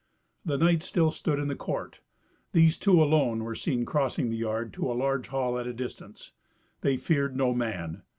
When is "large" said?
4.97-5.27